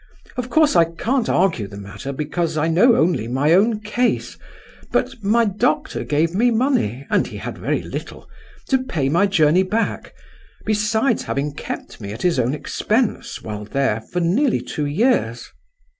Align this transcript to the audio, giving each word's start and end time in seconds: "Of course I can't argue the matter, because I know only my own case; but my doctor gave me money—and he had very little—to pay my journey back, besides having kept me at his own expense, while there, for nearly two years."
"Of 0.35 0.49
course 0.49 0.75
I 0.75 0.85
can't 0.85 1.29
argue 1.29 1.67
the 1.67 1.77
matter, 1.77 2.11
because 2.11 2.57
I 2.57 2.67
know 2.69 2.95
only 2.95 3.27
my 3.27 3.53
own 3.53 3.79
case; 3.81 4.35
but 4.91 5.13
my 5.21 5.45
doctor 5.45 6.03
gave 6.03 6.33
me 6.33 6.49
money—and 6.49 7.27
he 7.27 7.37
had 7.37 7.59
very 7.59 7.83
little—to 7.83 8.83
pay 8.85 9.09
my 9.09 9.27
journey 9.27 9.61
back, 9.61 10.15
besides 10.65 11.21
having 11.25 11.53
kept 11.53 12.01
me 12.01 12.11
at 12.13 12.23
his 12.23 12.39
own 12.39 12.55
expense, 12.55 13.43
while 13.43 13.63
there, 13.63 14.01
for 14.11 14.21
nearly 14.21 14.61
two 14.61 14.87
years." 14.87 15.51